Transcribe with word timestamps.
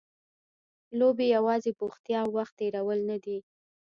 لوبې 0.99 1.25
یوازې 1.35 1.71
بوختیا 1.79 2.19
او 2.25 2.29
وخت 2.37 2.53
تېرول 2.59 2.99
نه 3.09 3.17
دي. 3.23 3.37